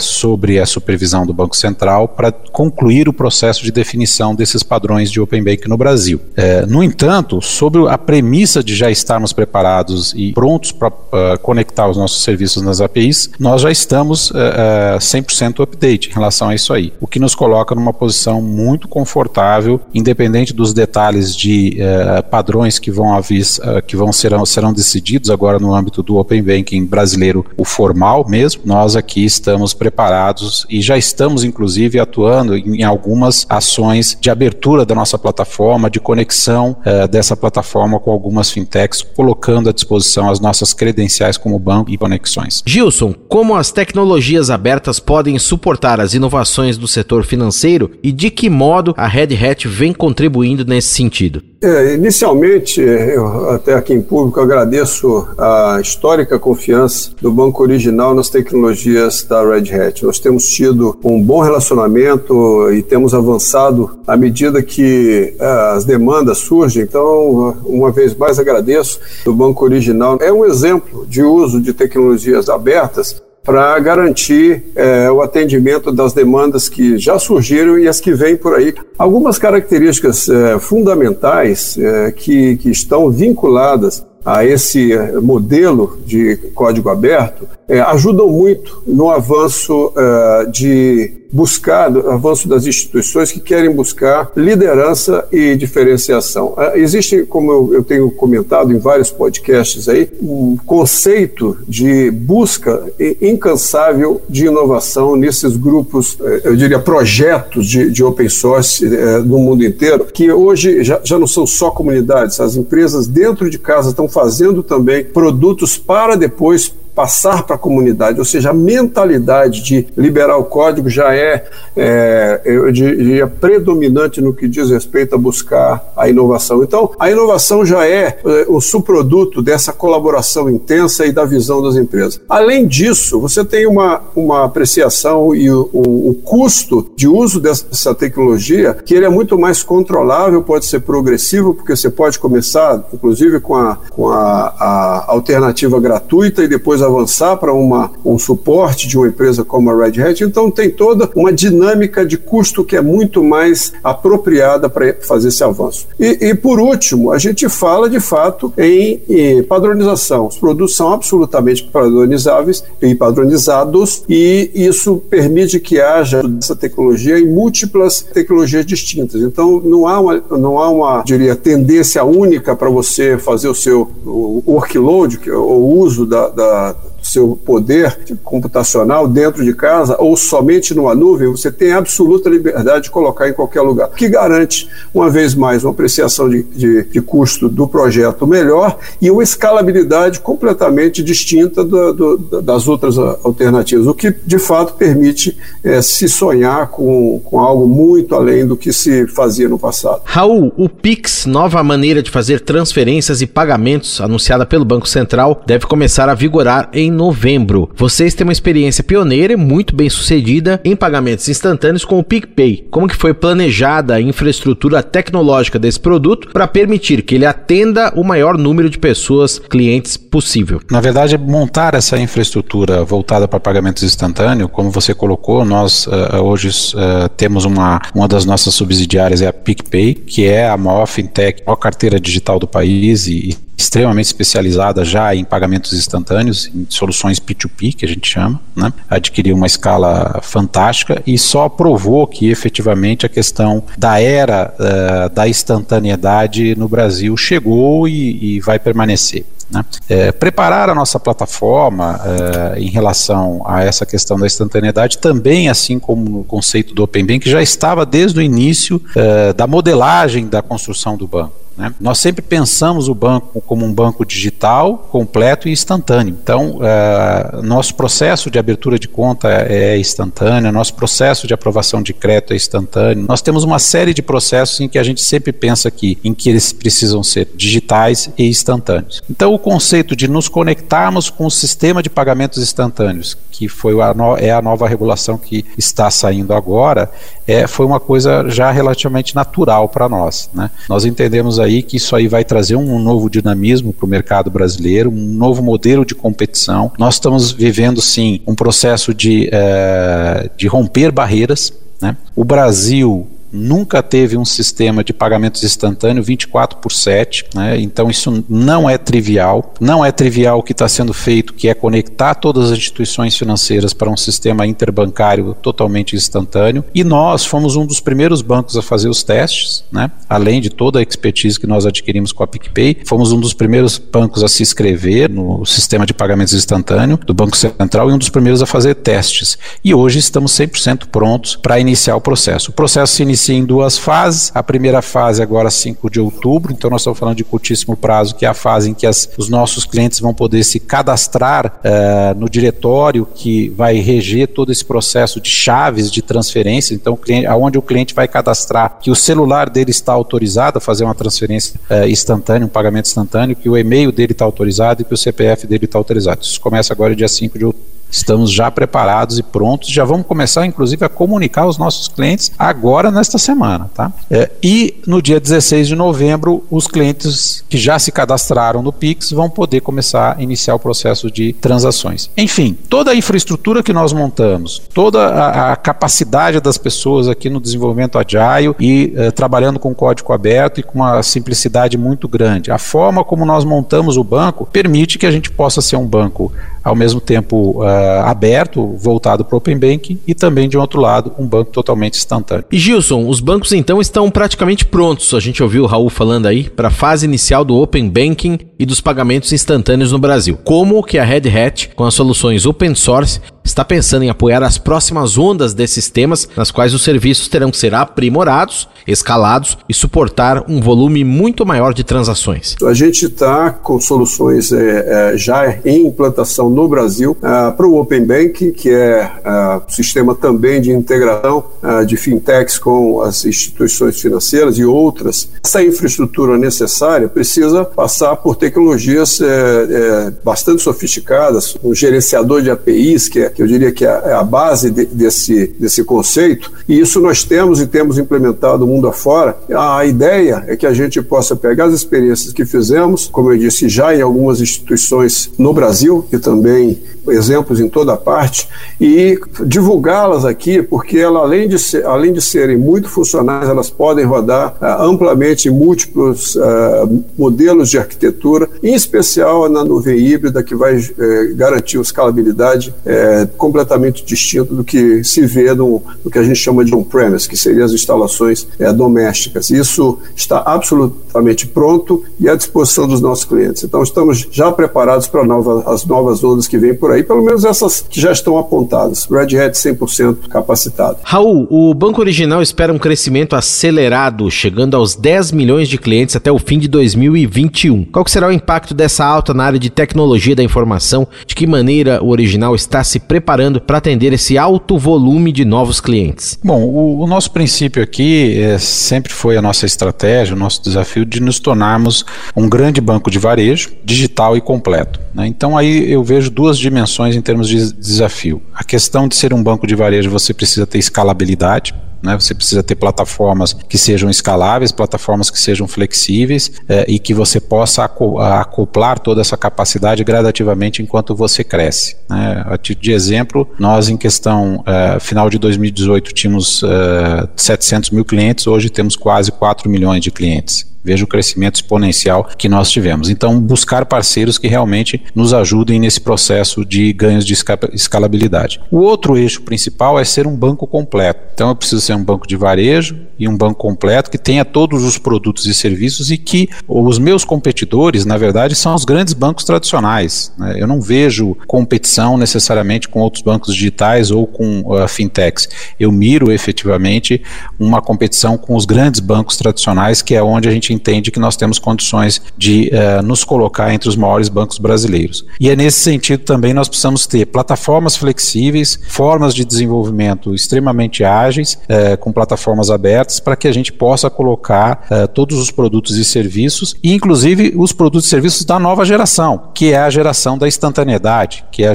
sobre 0.00 0.58
a 0.58 0.66
supervisão 0.66 0.93
do 1.26 1.34
Banco 1.34 1.56
Central 1.56 2.08
para 2.08 2.32
concluir 2.32 3.08
o 3.08 3.12
processo 3.12 3.62
de 3.62 3.70
definição 3.70 4.34
desses 4.34 4.62
padrões 4.62 5.10
de 5.10 5.20
Open 5.20 5.42
Bank 5.42 5.68
no 5.68 5.76
Brasil. 5.76 6.20
É, 6.36 6.64
no 6.66 6.82
entanto, 6.82 7.40
sobre 7.40 7.86
a 7.88 7.98
premissa 7.98 8.62
de 8.62 8.74
já 8.74 8.90
estarmos 8.90 9.32
preparados 9.32 10.12
e 10.16 10.32
prontos 10.32 10.72
para 10.72 10.88
uh, 10.88 11.38
conectar 11.42 11.88
os 11.88 11.96
nossos 11.96 12.22
serviços 12.22 12.62
nas 12.62 12.80
APIs, 12.80 13.30
nós 13.38 13.62
já 13.62 13.70
estamos 13.70 14.30
uh, 14.30 14.34
uh, 14.34 14.98
100% 14.98 15.62
update 15.62 16.10
em 16.10 16.12
relação 16.12 16.48
a 16.48 16.54
isso 16.54 16.72
aí, 16.72 16.92
o 17.00 17.06
que 17.06 17.18
nos 17.18 17.34
coloca 17.34 17.74
numa 17.74 17.92
posição 17.92 18.40
muito 18.40 18.88
confortável, 18.88 19.80
independente 19.92 20.52
dos 20.52 20.72
detalhes 20.72 21.34
de 21.34 21.78
uh, 21.78 22.22
padrões 22.28 22.78
que 22.78 22.90
vão, 22.90 23.14
avis, 23.14 23.58
uh, 23.58 23.82
que 23.86 23.96
vão 23.96 24.12
serão, 24.12 24.44
serão 24.46 24.72
decididos 24.72 25.30
agora 25.30 25.58
no 25.58 25.74
âmbito 25.74 26.02
do 26.02 26.16
Open 26.16 26.42
Banking 26.42 26.84
brasileiro, 26.84 27.44
o 27.56 27.64
formal 27.64 28.26
mesmo, 28.28 28.62
nós 28.64 28.96
aqui 28.96 29.24
estamos 29.24 29.74
preparados 29.74 30.66
e 30.68 30.80
já 30.84 30.96
estamos 30.96 31.44
inclusive 31.44 31.98
atuando 31.98 32.56
em 32.56 32.82
algumas 32.82 33.46
ações 33.48 34.16
de 34.20 34.30
abertura 34.30 34.84
da 34.84 34.94
nossa 34.94 35.18
plataforma, 35.18 35.90
de 35.90 36.00
conexão 36.00 36.76
uh, 36.80 37.08
dessa 37.08 37.36
plataforma 37.36 37.98
com 37.98 38.10
algumas 38.10 38.50
fintechs, 38.50 39.02
colocando 39.02 39.68
à 39.68 39.72
disposição 39.72 40.28
as 40.28 40.40
nossas 40.40 40.72
credenciais 40.72 41.36
como 41.36 41.58
banco 41.58 41.90
e 41.90 41.96
conexões. 41.96 42.62
Gilson, 42.66 43.14
como 43.28 43.54
as 43.54 43.70
tecnologias 43.70 44.50
abertas 44.50 45.00
podem 45.00 45.38
suportar 45.38 46.00
as 46.00 46.14
inovações 46.14 46.76
do 46.76 46.86
setor 46.86 47.24
financeiro 47.24 47.90
e 48.02 48.12
de 48.12 48.30
que 48.30 48.50
modo 48.50 48.94
a 48.96 49.06
Red 49.06 49.34
Hat 49.34 49.66
vem 49.66 49.92
contribuindo 49.92 50.64
nesse 50.64 50.88
sentido? 50.88 51.42
É, 51.64 51.94
inicialmente, 51.94 52.78
eu 52.78 53.50
até 53.50 53.72
aqui 53.72 53.94
em 53.94 54.02
público 54.02 54.38
agradeço 54.38 55.26
a 55.38 55.78
histórica 55.80 56.38
confiança 56.38 57.12
do 57.22 57.32
banco 57.32 57.62
original 57.62 58.14
nas 58.14 58.28
tecnologias 58.28 59.22
da 59.22 59.42
Red 59.42 59.72
Hat. 59.72 60.04
Nós 60.04 60.18
temos 60.18 60.44
tido 60.44 60.73
um 61.04 61.22
bom 61.22 61.40
relacionamento 61.40 62.72
e 62.72 62.82
temos 62.82 63.14
avançado 63.14 63.98
à 64.06 64.16
medida 64.16 64.62
que 64.62 65.34
é, 65.38 65.46
as 65.74 65.84
demandas 65.84 66.38
surgem. 66.38 66.82
Então, 66.82 67.56
uma 67.64 67.90
vez 67.90 68.14
mais 68.14 68.38
agradeço 68.38 69.00
do 69.24 69.34
banco 69.34 69.64
original. 69.64 70.18
É 70.20 70.32
um 70.32 70.44
exemplo 70.44 71.06
de 71.06 71.22
uso 71.22 71.60
de 71.60 71.72
tecnologias 71.72 72.48
abertas 72.48 73.22
para 73.44 73.78
garantir 73.78 74.64
é, 74.74 75.10
o 75.10 75.20
atendimento 75.20 75.92
das 75.92 76.14
demandas 76.14 76.68
que 76.68 76.96
já 76.96 77.18
surgiram 77.18 77.78
e 77.78 77.86
as 77.86 78.00
que 78.00 78.12
vêm 78.12 78.36
por 78.36 78.54
aí. 78.54 78.74
Algumas 78.96 79.38
características 79.38 80.28
é, 80.28 80.58
fundamentais 80.58 81.76
é, 81.78 82.10
que, 82.10 82.56
que 82.56 82.70
estão 82.70 83.10
vinculadas 83.10 84.04
a 84.24 84.44
esse 84.44 84.96
modelo 85.20 85.98
de 86.06 86.36
código 86.54 86.88
aberto 86.88 87.46
é, 87.68 87.80
ajudam 87.80 88.28
muito 88.28 88.82
no 88.86 89.10
avanço 89.10 89.92
é, 89.96 90.46
de 90.46 91.23
buscar, 91.34 91.88
avanço 92.06 92.48
das 92.48 92.64
instituições 92.64 93.32
que 93.32 93.40
querem 93.40 93.68
buscar 93.68 94.30
liderança 94.36 95.26
e 95.32 95.56
diferenciação. 95.56 96.54
É, 96.56 96.78
existe, 96.78 97.24
como 97.24 97.74
eu, 97.74 97.82
tenho 97.82 98.08
comentado 98.08 98.72
em 98.72 98.78
vários 98.78 99.10
podcasts 99.10 99.88
aí, 99.88 100.08
um 100.22 100.56
conceito 100.64 101.58
de 101.66 102.08
busca 102.12 102.84
incansável 103.20 104.22
de 104.28 104.46
inovação 104.46 105.16
nesses 105.16 105.56
grupos, 105.56 106.16
é, 106.20 106.42
eu 106.44 106.54
diria, 106.54 106.78
projetos 106.78 107.66
de, 107.66 107.90
de 107.90 108.04
open 108.04 108.28
source 108.28 108.86
é, 108.86 109.18
no 109.18 109.40
mundo 109.40 109.64
inteiro, 109.64 110.04
que 110.04 110.30
hoje 110.30 110.84
já, 110.84 111.00
já 111.02 111.18
não 111.18 111.26
são 111.26 111.44
só 111.44 111.68
comunidades, 111.68 112.38
as 112.38 112.54
empresas 112.54 113.08
dentro 113.08 113.50
de 113.50 113.58
casa 113.58 113.90
estão 113.90 114.08
fazendo 114.08 114.62
também 114.62 115.04
produtos 115.04 115.76
para 115.76 116.14
depois 116.14 116.72
passar 116.94 117.42
para 117.42 117.56
a 117.56 117.58
comunidade, 117.58 118.18
ou 118.18 118.24
seja, 118.24 118.50
a 118.50 118.54
mentalidade 118.54 119.62
de 119.62 119.86
liberar 119.96 120.38
o 120.38 120.44
código 120.44 120.88
já 120.88 121.14
é, 121.14 121.44
é, 121.76 122.40
eu 122.44 122.70
diria, 122.70 123.26
predominante 123.26 124.20
no 124.20 124.32
que 124.32 124.46
diz 124.46 124.70
respeito 124.70 125.14
a 125.14 125.18
buscar 125.18 125.92
a 125.96 126.08
inovação. 126.08 126.62
Então, 126.62 126.92
a 126.98 127.10
inovação 127.10 127.64
já 127.64 127.86
é, 127.86 128.18
é 128.24 128.46
o 128.48 128.60
subproduto 128.60 129.42
dessa 129.42 129.72
colaboração 129.72 130.48
intensa 130.48 131.04
e 131.04 131.12
da 131.12 131.24
visão 131.24 131.60
das 131.60 131.74
empresas. 131.74 132.20
Além 132.28 132.66
disso, 132.66 133.20
você 133.20 133.44
tem 133.44 133.66
uma, 133.66 134.02
uma 134.14 134.44
apreciação 134.44 135.34
e 135.34 135.50
o, 135.50 135.68
o, 135.72 136.14
custo 136.24 136.86
de 136.96 137.08
uso 137.08 137.40
dessa 137.40 137.94
tecnologia 137.94 138.74
que 138.74 138.94
ele 138.94 139.04
é 139.04 139.08
muito 139.08 139.38
mais 139.38 139.62
controlável, 139.62 140.42
pode 140.42 140.66
ser 140.66 140.80
progressivo, 140.80 141.54
porque 141.54 141.74
você 141.74 141.90
pode 141.90 142.18
começar, 142.18 142.84
inclusive, 142.92 143.40
com 143.40 143.56
a, 143.56 143.78
com 143.90 144.08
a, 144.08 144.54
a 144.58 145.04
alternativa 145.08 145.80
gratuita 145.80 146.42
e 146.42 146.48
depois 146.48 146.82
avançar 146.86 147.36
para 147.36 147.52
uma, 147.52 147.90
um 148.04 148.18
suporte 148.18 148.86
de 148.88 148.96
uma 148.96 149.08
empresa 149.08 149.44
como 149.44 149.70
a 149.70 149.84
Red 149.84 150.02
Hat. 150.02 150.22
Então, 150.22 150.50
tem 150.50 150.70
toda 150.70 151.10
uma 151.14 151.32
dinâmica 151.32 152.04
de 152.04 152.16
custo 152.16 152.64
que 152.64 152.76
é 152.76 152.80
muito 152.80 153.22
mais 153.22 153.72
apropriada 153.82 154.68
para 154.68 154.94
fazer 155.00 155.28
esse 155.28 155.42
avanço. 155.42 155.86
E, 155.98 156.28
e, 156.28 156.34
por 156.34 156.60
último, 156.60 157.12
a 157.12 157.18
gente 157.18 157.48
fala 157.48 157.88
de 157.88 158.00
fato 158.00 158.52
em, 158.56 159.00
em 159.08 159.42
padronização. 159.42 160.26
Os 160.26 160.36
produtos 160.36 160.76
são 160.76 160.92
absolutamente 160.92 161.64
padronizáveis 161.64 162.64
e 162.80 162.94
padronizados, 162.94 164.04
e 164.08 164.50
isso 164.54 164.96
permite 165.08 165.60
que 165.60 165.80
haja 165.80 166.22
essa 166.38 166.54
tecnologia 166.54 167.18
em 167.18 167.26
múltiplas 167.26 168.02
tecnologias 168.02 168.66
distintas. 168.66 169.20
Então, 169.20 169.60
não 169.64 169.86
há 169.86 170.00
uma, 170.00 170.22
não 170.30 170.58
há 170.58 170.68
uma 170.68 171.02
diria, 171.02 171.34
tendência 171.36 172.04
única 172.04 172.54
para 172.54 172.68
você 172.68 173.18
fazer 173.18 173.48
o 173.48 173.54
seu 173.54 173.90
o 174.04 174.42
workload, 174.46 175.18
que 175.18 175.30
é 175.30 175.34
o 175.34 175.66
uso 175.66 176.06
da, 176.06 176.28
da 176.28 176.73
seu 177.04 177.38
poder 177.44 177.98
computacional 178.22 179.06
dentro 179.06 179.44
de 179.44 179.54
casa 179.54 179.96
ou 179.98 180.16
somente 180.16 180.74
numa 180.74 180.94
nuvem, 180.94 181.28
você 181.28 181.52
tem 181.52 181.72
absoluta 181.72 182.28
liberdade 182.28 182.84
de 182.84 182.90
colocar 182.90 183.28
em 183.28 183.32
qualquer 183.32 183.60
lugar, 183.60 183.90
que 183.90 184.08
garante, 184.08 184.68
uma 184.92 185.10
vez 185.10 185.34
mais, 185.34 185.64
uma 185.64 185.72
apreciação 185.72 186.28
de, 186.28 186.42
de, 186.42 186.84
de 186.84 187.00
custo 187.00 187.48
do 187.48 187.68
projeto 187.68 188.26
melhor 188.26 188.78
e 189.00 189.10
uma 189.10 189.22
escalabilidade 189.22 190.20
completamente 190.20 191.02
distinta 191.02 191.62
do, 191.64 191.92
do, 191.92 192.42
das 192.42 192.66
outras 192.66 192.96
alternativas, 192.98 193.86
o 193.86 193.94
que 193.94 194.14
de 194.24 194.38
fato 194.38 194.74
permite 194.74 195.36
é, 195.62 195.82
se 195.82 196.08
sonhar 196.08 196.68
com, 196.68 197.20
com 197.24 197.38
algo 197.38 197.68
muito 197.68 198.14
além 198.14 198.46
do 198.46 198.56
que 198.56 198.72
se 198.72 199.06
fazia 199.08 199.48
no 199.48 199.58
passado. 199.58 200.02
Raul, 200.04 200.52
o 200.56 200.68
Pix, 200.68 201.26
nova 201.26 201.62
maneira 201.62 202.02
de 202.02 202.10
fazer 202.10 202.40
transferências 202.40 203.20
e 203.20 203.26
pagamentos 203.26 204.00
anunciada 204.00 204.46
pelo 204.46 204.64
Banco 204.64 204.88
Central, 204.88 205.42
deve 205.46 205.66
começar 205.66 206.08
a 206.08 206.14
vigorar 206.14 206.68
em 206.72 206.90
novembro. 206.94 207.70
Vocês 207.76 208.14
têm 208.14 208.26
uma 208.26 208.32
experiência 208.32 208.82
pioneira 208.82 209.32
e 209.32 209.36
muito 209.36 209.74
bem 209.74 209.90
sucedida 209.90 210.60
em 210.64 210.74
pagamentos 210.74 211.28
instantâneos 211.28 211.84
com 211.84 211.98
o 211.98 212.04
PicPay. 212.04 212.66
Como 212.70 212.88
que 212.88 212.96
foi 212.96 213.12
planejada 213.12 213.94
a 213.94 214.00
infraestrutura 214.00 214.82
tecnológica 214.82 215.58
desse 215.58 215.80
produto 215.80 216.28
para 216.32 216.46
permitir 216.46 217.02
que 217.02 217.14
ele 217.14 217.26
atenda 217.26 217.92
o 217.96 218.04
maior 218.04 218.38
número 218.38 218.70
de 218.70 218.78
pessoas, 218.78 219.38
clientes 219.38 219.96
possível? 219.96 220.60
Na 220.70 220.80
verdade, 220.80 221.18
montar 221.18 221.74
essa 221.74 221.98
infraestrutura 221.98 222.84
voltada 222.84 223.26
para 223.26 223.40
pagamentos 223.40 223.82
instantâneos, 223.82 224.50
como 224.52 224.70
você 224.70 224.94
colocou, 224.94 225.44
nós 225.44 225.86
uh, 225.86 226.22
hoje 226.22 226.48
uh, 226.48 227.08
temos 227.16 227.44
uma, 227.44 227.80
uma 227.94 228.08
das 228.08 228.24
nossas 228.24 228.54
subsidiárias 228.54 229.20
é 229.20 229.26
a 229.26 229.32
PicPay, 229.32 229.94
que 229.94 230.26
é 230.26 230.48
a 230.48 230.56
maior 230.56 230.86
fintech, 230.86 231.42
a 231.42 231.50
maior 231.50 231.56
carteira 231.56 231.98
digital 231.98 232.38
do 232.38 232.46
país 232.46 233.06
e 233.06 233.36
extremamente 233.56 234.06
especializada 234.06 234.84
já 234.84 235.14
em 235.14 235.24
pagamentos 235.24 235.72
instantâneos, 235.72 236.50
em 236.54 236.66
soluções 236.68 237.20
P2P, 237.20 237.74
que 237.74 237.84
a 237.84 237.88
gente 237.88 238.08
chama, 238.08 238.40
né? 238.54 238.72
adquiriu 238.88 239.36
uma 239.36 239.46
escala 239.46 240.20
fantástica 240.22 241.02
e 241.06 241.16
só 241.18 241.48
provou 241.48 242.06
que 242.06 242.30
efetivamente 242.30 243.06
a 243.06 243.08
questão 243.08 243.62
da 243.78 244.00
era 244.00 244.54
uh, 244.58 245.14
da 245.14 245.28
instantaneidade 245.28 246.54
no 246.56 246.68
Brasil 246.68 247.16
chegou 247.16 247.88
e, 247.88 248.36
e 248.36 248.40
vai 248.40 248.58
permanecer. 248.58 249.24
Né? 249.50 249.64
É, 249.88 250.12
preparar 250.12 250.68
a 250.70 250.74
nossa 250.74 250.98
plataforma 250.98 252.00
é, 252.04 252.60
em 252.60 252.68
relação 252.68 253.42
a 253.46 253.62
essa 253.62 253.84
questão 253.84 254.18
da 254.18 254.26
instantaneidade 254.26 254.98
também, 254.98 255.48
assim 255.48 255.78
como 255.78 256.20
o 256.20 256.24
conceito 256.24 256.74
do 256.74 256.82
Open 256.82 257.04
Bank, 257.04 257.28
já 257.28 257.42
estava 257.42 257.84
desde 257.84 258.18
o 258.18 258.22
início 258.22 258.80
é, 258.96 259.32
da 259.32 259.46
modelagem 259.46 260.26
da 260.26 260.42
construção 260.42 260.96
do 260.96 261.06
banco. 261.06 261.43
Né? 261.56 261.72
Nós 261.80 261.98
sempre 261.98 262.22
pensamos 262.22 262.88
o 262.88 262.94
banco 262.94 263.40
como 263.40 263.64
um 263.64 263.72
banco 263.72 264.04
digital, 264.04 264.88
completo 264.90 265.48
e 265.48 265.52
instantâneo. 265.52 266.16
Então, 266.20 266.58
uh, 266.58 267.42
nosso 267.42 267.74
processo 267.74 268.30
de 268.30 268.38
abertura 268.38 268.78
de 268.78 268.88
conta 268.88 269.28
é 269.28 269.78
instantâneo, 269.78 270.50
nosso 270.52 270.74
processo 270.74 271.26
de 271.26 271.34
aprovação 271.34 271.82
de 271.82 271.92
crédito 271.92 272.32
é 272.32 272.36
instantâneo. 272.36 273.06
Nós 273.08 273.22
temos 273.22 273.44
uma 273.44 273.58
série 273.58 273.94
de 273.94 274.02
processos 274.02 274.60
em 274.60 274.68
que 274.68 274.78
a 274.78 274.82
gente 274.82 275.02
sempre 275.02 275.32
pensa 275.32 275.68
aqui, 275.68 275.98
em 276.02 276.12
que 276.12 276.28
eles 276.28 276.52
precisam 276.52 277.02
ser 277.02 277.28
digitais 277.34 278.10
e 278.18 278.28
instantâneos. 278.28 279.02
Então, 279.08 279.32
o 279.32 279.38
conceito 279.38 279.94
de 279.94 280.08
nos 280.08 280.28
conectarmos 280.28 281.10
com 281.10 281.26
o 281.26 281.30
sistema 281.30 281.82
de 281.82 281.90
pagamentos 281.90 282.42
instantâneos, 282.42 283.16
que 283.30 283.48
foi 283.48 283.80
a 283.80 283.94
no, 283.94 284.16
é 284.16 284.30
a 284.30 284.42
nova 284.42 284.68
regulação 284.68 285.18
que 285.18 285.44
está 285.56 285.90
saindo 285.90 286.32
agora, 286.32 286.90
é, 287.26 287.46
foi 287.46 287.66
uma 287.66 287.80
coisa 287.80 288.28
já 288.28 288.50
relativamente 288.50 289.14
natural 289.14 289.68
para 289.68 289.88
nós. 289.88 290.30
Né? 290.32 290.50
Nós 290.68 290.84
entendemos 290.84 291.38
aí 291.44 291.62
que 291.62 291.76
isso 291.76 291.94
aí 291.94 292.08
vai 292.08 292.24
trazer 292.24 292.56
um 292.56 292.78
novo 292.78 293.08
dinamismo 293.08 293.72
para 293.72 293.86
o 293.86 293.88
mercado 293.88 294.30
brasileiro, 294.30 294.90
um 294.90 294.94
novo 294.94 295.42
modelo 295.42 295.84
de 295.84 295.94
competição. 295.94 296.72
Nós 296.78 296.94
estamos 296.94 297.30
vivendo, 297.30 297.80
sim, 297.80 298.20
um 298.26 298.34
processo 298.34 298.92
de, 298.92 299.28
é, 299.32 300.30
de 300.36 300.46
romper 300.46 300.90
barreiras. 300.90 301.52
Né? 301.80 301.96
O 302.16 302.24
Brasil 302.24 303.06
nunca 303.34 303.82
teve 303.82 304.16
um 304.16 304.24
sistema 304.24 304.84
de 304.84 304.92
pagamentos 304.92 305.42
instantâneo 305.42 306.02
24 306.02 306.58
por 306.58 306.70
7, 306.70 307.26
né? 307.34 307.60
então 307.60 307.90
isso 307.90 308.24
não 308.28 308.70
é 308.70 308.78
trivial. 308.78 309.52
Não 309.60 309.84
é 309.84 309.90
trivial 309.90 310.38
o 310.38 310.42
que 310.42 310.52
está 310.52 310.68
sendo 310.68 310.94
feito, 310.94 311.34
que 311.34 311.48
é 311.48 311.54
conectar 311.54 312.14
todas 312.14 312.52
as 312.52 312.58
instituições 312.58 313.16
financeiras 313.16 313.74
para 313.74 313.90
um 313.90 313.96
sistema 313.96 314.46
interbancário 314.46 315.34
totalmente 315.42 315.96
instantâneo. 315.96 316.64
E 316.72 316.84
nós 316.84 317.26
fomos 317.26 317.56
um 317.56 317.66
dos 317.66 317.80
primeiros 317.80 318.22
bancos 318.22 318.56
a 318.56 318.62
fazer 318.62 318.88
os 318.88 319.02
testes, 319.02 319.64
né? 319.72 319.90
além 320.08 320.40
de 320.40 320.50
toda 320.50 320.78
a 320.78 320.82
expertise 320.82 321.38
que 321.38 321.46
nós 321.46 321.66
adquirimos 321.66 322.12
com 322.12 322.22
a 322.22 322.26
PicPay, 322.26 322.82
fomos 322.86 323.10
um 323.10 323.18
dos 323.18 323.34
primeiros 323.34 323.78
bancos 323.78 324.22
a 324.22 324.28
se 324.28 324.42
inscrever 324.42 325.10
no 325.10 325.44
sistema 325.44 325.84
de 325.84 325.92
pagamentos 325.92 326.34
instantâneo 326.34 326.98
do 327.04 327.12
Banco 327.12 327.36
Central 327.36 327.90
e 327.90 327.92
um 327.92 327.98
dos 327.98 328.10
primeiros 328.10 328.42
a 328.42 328.46
fazer 328.46 328.76
testes. 328.76 329.36
E 329.64 329.74
hoje 329.74 329.98
estamos 329.98 330.32
100% 330.32 330.86
prontos 330.86 331.34
para 331.36 331.58
iniciar 331.58 331.96
o 331.96 332.00
processo. 332.00 332.50
O 332.50 332.54
processo 332.54 332.94
se 332.94 333.02
inicia 333.02 333.23
em 333.32 333.44
duas 333.44 333.78
fases. 333.78 334.30
A 334.34 334.42
primeira 334.42 334.82
fase 334.82 335.22
agora 335.22 335.50
5 335.50 335.90
de 335.90 336.00
outubro, 336.00 336.52
então 336.52 336.70
nós 336.70 336.82
estamos 336.82 336.98
falando 336.98 337.16
de 337.16 337.24
curtíssimo 337.24 337.76
prazo, 337.76 338.14
que 338.14 338.26
é 338.26 338.28
a 338.28 338.34
fase 338.34 338.70
em 338.70 338.74
que 338.74 338.86
as, 338.86 339.08
os 339.16 339.28
nossos 339.28 339.64
clientes 339.64 340.00
vão 340.00 340.12
poder 340.12 340.44
se 340.44 340.60
cadastrar 340.60 341.46
uh, 341.46 342.18
no 342.18 342.28
diretório 342.28 343.06
que 343.14 343.48
vai 343.50 343.76
reger 343.76 344.28
todo 344.28 344.52
esse 344.52 344.64
processo 344.64 345.20
de 345.20 345.28
chaves 345.28 345.90
de 345.90 346.02
transferência. 346.02 346.74
Então, 346.74 346.96
cliente, 346.96 347.26
aonde 347.26 347.58
o 347.58 347.62
cliente 347.62 347.94
vai 347.94 348.08
cadastrar 348.08 348.78
que 348.80 348.90
o 348.90 348.94
celular 348.94 349.48
dele 349.48 349.70
está 349.70 349.92
autorizado 349.92 350.58
a 350.58 350.60
fazer 350.60 350.84
uma 350.84 350.94
transferência 350.94 351.60
uh, 351.70 351.88
instantânea, 351.88 352.46
um 352.46 352.50
pagamento 352.50 352.86
instantâneo, 352.86 353.36
que 353.36 353.48
o 353.48 353.56
e-mail 353.56 353.90
dele 353.90 354.12
está 354.12 354.24
autorizado 354.24 354.82
e 354.82 354.84
que 354.84 354.94
o 354.94 354.96
CPF 354.96 355.46
dele 355.46 355.64
está 355.64 355.78
autorizado. 355.78 356.22
Isso 356.22 356.40
começa 356.40 356.72
agora 356.72 356.94
dia 356.94 357.08
5 357.08 357.38
de 357.38 357.44
outubro. 357.44 357.73
Estamos 357.94 358.32
já 358.32 358.50
preparados 358.50 359.20
e 359.20 359.22
prontos, 359.22 359.70
já 359.70 359.84
vamos 359.84 360.04
começar, 360.04 360.44
inclusive, 360.44 360.84
a 360.84 360.88
comunicar 360.88 361.42
aos 361.42 361.56
nossos 361.56 361.86
clientes 361.86 362.32
agora 362.36 362.90
nesta 362.90 363.18
semana. 363.18 363.70
Tá? 363.72 363.92
É, 364.10 364.30
e 364.42 364.74
no 364.84 365.00
dia 365.00 365.20
16 365.20 365.68
de 365.68 365.76
novembro, 365.76 366.44
os 366.50 366.66
clientes 366.66 367.44
que 367.48 367.56
já 367.56 367.78
se 367.78 367.92
cadastraram 367.92 368.62
no 368.62 368.72
Pix 368.72 369.12
vão 369.12 369.30
poder 369.30 369.60
começar 369.60 370.16
a 370.18 370.22
iniciar 370.22 370.56
o 370.56 370.58
processo 370.58 371.08
de 371.08 371.32
transações. 371.34 372.10
Enfim, 372.16 372.58
toda 372.68 372.90
a 372.90 372.96
infraestrutura 372.96 373.62
que 373.62 373.72
nós 373.72 373.92
montamos, 373.92 374.60
toda 374.74 375.06
a, 375.06 375.52
a 375.52 375.56
capacidade 375.56 376.40
das 376.40 376.58
pessoas 376.58 377.06
aqui 377.06 377.30
no 377.30 377.40
desenvolvimento 377.40 377.96
agile 377.96 378.56
e 378.58 378.92
uh, 378.96 379.12
trabalhando 379.12 379.60
com 379.60 379.72
código 379.72 380.12
aberto 380.12 380.58
e 380.58 380.64
com 380.64 380.80
uma 380.80 381.00
simplicidade 381.04 381.78
muito 381.78 382.08
grande. 382.08 382.50
A 382.50 382.58
forma 382.58 383.04
como 383.04 383.24
nós 383.24 383.44
montamos 383.44 383.96
o 383.96 384.02
banco 384.02 384.48
permite 384.50 384.98
que 384.98 385.06
a 385.06 385.12
gente 385.12 385.30
possa 385.30 385.60
ser 385.60 385.76
um 385.76 385.86
banco 385.86 386.32
ao 386.64 386.74
mesmo 386.74 387.00
tempo 387.00 387.62
uh, 387.62 387.83
aberto, 388.04 388.74
voltado 388.76 389.24
para 389.24 389.34
o 389.34 389.38
Open 389.38 389.58
Banking, 389.58 389.98
e 390.06 390.14
também, 390.14 390.48
de 390.48 390.56
outro 390.56 390.80
lado, 390.80 391.12
um 391.18 391.26
banco 391.26 391.50
totalmente 391.50 391.94
instantâneo. 391.94 392.44
E 392.50 392.58
Gilson, 392.58 393.08
os 393.08 393.20
bancos 393.20 393.52
então 393.52 393.80
estão 393.80 394.10
praticamente 394.10 394.64
prontos, 394.64 395.14
a 395.14 395.20
gente 395.20 395.42
ouviu 395.42 395.64
o 395.64 395.66
Raul 395.66 395.90
falando 395.90 396.26
aí, 396.26 396.48
para 396.48 396.68
a 396.68 396.70
fase 396.70 397.06
inicial 397.06 397.44
do 397.44 397.56
Open 397.56 397.88
Banking 397.88 398.38
e 398.58 398.66
dos 398.66 398.80
pagamentos 398.80 399.32
instantâneos 399.32 399.92
no 399.92 399.98
Brasil. 399.98 400.38
Como 400.44 400.82
que 400.82 400.98
a 400.98 401.04
Red 401.04 401.28
Hat, 401.28 401.70
com 401.74 401.84
as 401.84 401.94
soluções 401.94 402.46
open 402.46 402.74
source, 402.74 403.20
está 403.44 403.64
pensando 403.64 404.02
em 404.02 404.10
apoiar 404.10 404.42
as 404.42 404.58
próximas 404.58 405.18
ondas 405.18 405.54
desses 405.54 405.90
temas, 405.90 406.28
nas 406.36 406.50
quais 406.50 406.72
os 406.74 406.82
serviços 406.82 407.28
terão 407.28 407.50
que 407.50 407.56
ser 407.56 407.74
aprimorados, 407.74 408.68
escalados 408.86 409.58
e 409.68 409.74
suportar 409.74 410.44
um 410.48 410.60
volume 410.60 411.04
muito 411.04 411.44
maior 411.44 411.74
de 411.74 411.84
transações. 411.84 412.56
A 412.64 412.72
gente 412.72 413.06
está 413.06 413.50
com 413.50 413.80
soluções 413.80 414.52
é, 414.52 415.12
é, 415.12 415.16
já 415.16 415.58
em 415.64 415.86
implantação 415.86 416.48
no 416.48 416.66
Brasil 416.68 417.16
é, 417.22 417.50
para 417.50 417.66
o 417.66 417.78
Open 417.78 418.04
Banking, 418.04 418.52
que 418.52 418.70
é 418.70 419.04
uh, 419.04 419.72
sistema 419.72 420.14
também 420.14 420.60
de 420.60 420.70
integração 420.70 421.44
uh, 421.62 421.84
de 421.84 421.96
fintechs 421.96 422.58
com 422.58 423.02
as 423.02 423.24
instituições 423.24 424.00
financeiras 424.00 424.58
e 424.58 424.64
outras. 424.64 425.28
Essa 425.44 425.62
infraestrutura 425.62 426.38
necessária 426.38 427.08
precisa 427.08 427.64
passar 427.64 428.16
por 428.16 428.36
tecnologias 428.36 429.20
é, 429.20 429.26
é, 429.26 430.12
bastante 430.24 430.62
sofisticadas, 430.62 431.56
um 431.62 431.74
gerenciador 431.74 432.42
de 432.42 432.50
APIs, 432.50 433.08
que 433.08 433.20
é 433.20 433.33
que 433.34 433.42
eu 433.42 433.46
diria 433.46 433.72
que 433.72 433.84
é, 433.84 434.02
é 434.06 434.12
a 434.12 434.22
base 434.22 434.70
de, 434.70 434.86
desse, 434.86 435.48
desse 435.58 435.82
conceito, 435.84 436.52
e 436.68 436.78
isso 436.78 437.00
nós 437.00 437.24
temos 437.24 437.60
e 437.60 437.66
temos 437.66 437.98
implementado 437.98 438.66
mundo 438.66 438.86
afora. 438.86 439.36
A 439.54 439.84
ideia 439.84 440.44
é 440.46 440.56
que 440.56 440.66
a 440.66 440.72
gente 440.72 441.02
possa 441.02 441.34
pegar 441.34 441.66
as 441.66 441.74
experiências 441.74 442.32
que 442.32 442.44
fizemos, 442.44 443.08
como 443.08 443.32
eu 443.32 443.38
disse, 443.38 443.68
já 443.68 443.94
em 443.94 444.00
algumas 444.00 444.40
instituições 444.40 445.30
no 445.38 445.52
Brasil 445.52 446.06
e 446.12 446.18
também 446.18 446.80
exemplos 447.08 447.60
em 447.60 447.68
toda 447.68 447.96
parte, 447.96 448.48
e 448.80 449.18
divulgá-las 449.46 450.24
aqui, 450.24 450.62
porque 450.62 450.98
ela, 450.98 451.20
além 451.20 451.48
de, 451.48 451.58
ser, 451.58 451.84
além 451.84 452.12
de 452.12 452.20
serem 452.20 452.56
muito 452.56 452.88
funcionais, 452.88 453.48
elas 453.48 453.70
podem 453.70 454.04
rodar 454.04 454.56
uh, 454.60 454.82
amplamente 454.82 455.48
em 455.48 455.50
múltiplos 455.50 456.36
uh, 456.36 457.04
modelos 457.16 457.70
de 457.70 457.78
arquitetura, 457.78 458.48
em 458.62 458.74
especial 458.74 459.48
na 459.48 459.64
nuvem 459.64 459.98
híbrida, 459.98 460.42
que 460.42 460.54
vai 460.54 460.76
uh, 460.76 461.36
garantir 461.36 461.78
uma 461.78 461.82
escalabilidade 461.82 462.74
eh, 462.84 463.28
completamente 463.36 464.04
distinta 464.04 464.54
do 464.54 464.64
que 464.64 465.02
se 465.04 465.26
vê 465.26 465.52
no, 465.54 465.82
no 466.04 466.10
que 466.10 466.18
a 466.18 466.22
gente 466.22 466.36
chama 466.36 466.64
de 466.64 466.74
on-premise, 466.74 467.28
que 467.28 467.36
seriam 467.36 467.64
as 467.64 467.72
instalações 467.72 468.46
domésticas. 468.76 469.50
Isso 469.50 469.98
está 470.14 470.42
absolutamente 470.44 471.46
pronto 471.46 472.02
e 472.18 472.28
à 472.28 472.34
disposição 472.34 472.86
dos 472.86 473.00
nossos 473.00 473.24
clientes. 473.24 473.64
Então, 473.64 473.82
estamos 473.82 474.26
já 474.30 474.50
preparados 474.50 475.06
para 475.06 475.22
as 475.66 475.84
novas 475.84 476.22
ondas 476.22 476.46
que 476.46 476.58
vêm 476.58 476.74
por 476.74 476.90
aí, 476.90 476.93
pelo 477.02 477.24
menos 477.24 477.44
essas 477.44 477.80
que 477.80 478.00
já 478.00 478.12
estão 478.12 478.38
apontadas. 478.38 479.06
Red 479.10 479.38
Hat 479.38 479.54
100% 479.54 480.28
capacitado. 480.28 480.98
Raul, 481.02 481.46
o 481.50 481.74
Banco 481.74 482.00
Original 482.00 482.40
espera 482.40 482.72
um 482.72 482.78
crescimento 482.78 483.34
acelerado, 483.34 484.30
chegando 484.30 484.76
aos 484.76 484.94
10 484.94 485.32
milhões 485.32 485.68
de 485.68 485.76
clientes 485.76 486.16
até 486.16 486.30
o 486.30 486.38
fim 486.38 486.58
de 486.58 486.68
2021. 486.68 487.84
Qual 487.86 488.06
será 488.06 488.28
o 488.28 488.32
impacto 488.32 488.74
dessa 488.74 489.04
alta 489.04 489.34
na 489.34 489.44
área 489.44 489.58
de 489.58 489.70
tecnologia 489.70 490.36
da 490.36 490.42
informação? 490.42 491.06
De 491.26 491.34
que 491.34 491.46
maneira 491.46 492.02
o 492.02 492.10
Original 492.10 492.54
está 492.54 492.84
se 492.84 493.00
preparando 493.00 493.60
para 493.60 493.78
atender 493.78 494.12
esse 494.12 494.38
alto 494.38 494.78
volume 494.78 495.32
de 495.32 495.44
novos 495.44 495.80
clientes? 495.80 496.38
Bom, 496.44 496.62
o, 496.62 497.00
o 497.00 497.06
nosso 497.06 497.30
princípio 497.30 497.82
aqui 497.82 498.40
é, 498.40 498.58
sempre 498.58 499.12
foi 499.12 499.36
a 499.36 499.42
nossa 499.42 499.66
estratégia, 499.66 500.34
o 500.34 500.38
nosso 500.38 500.62
desafio 500.62 501.04
de 501.04 501.20
nos 501.20 501.38
tornarmos 501.38 502.04
um 502.36 502.48
grande 502.48 502.80
banco 502.80 503.10
de 503.10 503.18
varejo, 503.18 503.70
digital 503.84 504.36
e 504.36 504.40
completo. 504.40 505.00
Né? 505.14 505.26
Então 505.26 505.56
aí 505.56 505.90
eu 505.90 506.02
vejo 506.02 506.30
duas 506.30 506.58
dimensões 506.58 506.83
em 507.16 507.22
termos 507.22 507.48
de 507.48 507.72
desafio. 507.72 508.42
A 508.54 508.64
questão 508.64 509.08
de 509.08 509.16
ser 509.16 509.32
um 509.32 509.42
banco 509.42 509.66
de 509.66 509.74
varejo, 509.74 510.10
você 510.10 510.32
precisa 510.32 510.66
ter 510.66 510.78
escalabilidade, 510.78 511.74
né? 512.04 512.14
Você 512.20 512.34
precisa 512.34 512.62
ter 512.62 512.74
plataformas 512.74 513.54
que 513.54 513.78
sejam 513.78 514.10
escaláveis, 514.10 514.70
plataformas 514.70 515.30
que 515.30 515.40
sejam 515.40 515.66
flexíveis 515.66 516.52
eh, 516.68 516.84
e 516.86 516.98
que 516.98 517.14
você 517.14 517.40
possa 517.40 517.82
acoplar 517.82 518.98
toda 518.98 519.22
essa 519.22 519.38
capacidade 519.38 520.04
gradativamente 520.04 520.82
enquanto 520.82 521.16
você 521.16 521.42
cresce. 521.42 521.96
Né? 522.08 522.44
A 522.46 522.56
título 522.56 522.84
de 522.84 522.92
exemplo, 522.92 523.48
nós 523.58 523.88
em 523.88 523.96
questão 523.96 524.62
eh, 524.66 524.98
final 525.00 525.30
de 525.30 525.38
2018 525.38 526.12
tínhamos 526.12 526.62
eh, 526.62 527.28
700 527.36 527.90
mil 527.90 528.04
clientes, 528.04 528.46
hoje 528.46 528.70
temos 528.70 528.96
quase 528.96 529.32
4 529.32 529.68
milhões 529.70 530.02
de 530.02 530.10
clientes. 530.10 530.74
Veja 530.84 531.02
o 531.02 531.08
crescimento 531.08 531.54
exponencial 531.54 532.28
que 532.36 532.46
nós 532.46 532.70
tivemos. 532.70 533.08
Então, 533.08 533.40
buscar 533.40 533.86
parceiros 533.86 534.36
que 534.36 534.46
realmente 534.46 535.02
nos 535.14 535.32
ajudem 535.32 535.80
nesse 535.80 535.98
processo 535.98 536.62
de 536.62 536.92
ganhos 536.92 537.24
de 537.24 537.34
escalabilidade. 537.72 538.60
O 538.70 538.80
outro 538.80 539.16
eixo 539.16 539.40
principal 539.40 539.98
é 539.98 540.04
ser 540.04 540.26
um 540.26 540.36
banco 540.36 540.66
completo. 540.66 541.20
Então, 541.32 541.48
eu 541.48 541.56
preciso 541.56 541.80
ser 541.80 541.94
um 541.94 542.04
banco 542.04 542.28
de 542.28 542.36
varejo 542.36 542.98
e 543.18 543.26
um 543.26 543.36
banco 543.36 543.54
completo 543.54 544.10
que 544.10 544.18
tenha 544.18 544.44
todos 544.44 544.84
os 544.84 544.98
produtos 544.98 545.46
e 545.46 545.54
serviços 545.54 546.10
e 546.10 546.18
que 546.18 546.50
os 546.68 546.98
meus 546.98 547.24
competidores, 547.24 548.04
na 548.04 548.18
verdade, 548.18 548.54
são 548.54 548.74
os 548.74 548.84
grandes 548.84 549.14
bancos 549.14 549.44
tradicionais. 549.44 550.32
Né? 550.36 550.56
Eu 550.58 550.66
não 550.66 550.82
vejo 550.82 551.34
competição 551.46 552.03
necessariamente 552.18 552.88
com 552.88 553.00
outros 553.00 553.22
bancos 553.22 553.54
digitais 553.54 554.10
ou 554.10 554.26
com 554.26 554.60
uh, 554.60 554.86
fintechs. 554.86 555.48
Eu 555.80 555.90
miro 555.90 556.30
efetivamente 556.30 557.22
uma 557.58 557.80
competição 557.80 558.36
com 558.36 558.54
os 558.54 558.64
grandes 558.64 559.00
bancos 559.00 559.36
tradicionais, 559.36 560.02
que 560.02 560.14
é 560.14 560.22
onde 560.22 560.48
a 560.48 560.52
gente 560.52 560.72
entende 560.72 561.10
que 561.10 561.18
nós 561.18 561.36
temos 561.36 561.58
condições 561.58 562.20
de 562.36 562.70
uh, 562.70 563.02
nos 563.02 563.24
colocar 563.24 563.72
entre 563.72 563.88
os 563.88 563.96
maiores 563.96 564.28
bancos 564.28 564.58
brasileiros. 564.58 565.24
E 565.40 565.48
é 565.48 565.56
nesse 565.56 565.80
sentido 565.80 566.24
também 566.24 566.52
nós 566.52 566.68
precisamos 566.68 567.06
ter 567.06 567.26
plataformas 567.26 567.96
flexíveis, 567.96 568.78
formas 568.88 569.34
de 569.34 569.44
desenvolvimento 569.44 570.34
extremamente 570.34 571.04
ágeis, 571.04 571.54
uh, 571.54 571.96
com 571.98 572.12
plataformas 572.12 572.70
abertas, 572.70 573.20
para 573.20 573.36
que 573.36 573.48
a 573.48 573.52
gente 573.52 573.72
possa 573.72 574.10
colocar 574.10 574.86
uh, 574.90 575.08
todos 575.08 575.38
os 575.38 575.50
produtos 575.50 575.96
e 575.96 576.04
serviços, 576.04 576.76
inclusive 576.82 577.54
os 577.56 577.72
produtos 577.72 578.06
e 578.06 578.10
serviços 578.10 578.44
da 578.44 578.58
nova 578.58 578.84
geração, 578.84 579.50
que 579.54 579.72
é 579.72 579.78
a 579.78 579.90
geração 579.90 580.36
da 580.36 580.48
instantaneidade, 580.48 581.44
que 581.50 581.64
é 581.64 581.68
a 581.68 581.74